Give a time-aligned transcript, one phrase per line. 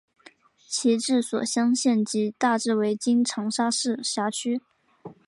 [0.67, 4.59] 其治所湘县即大致为今长沙市辖区。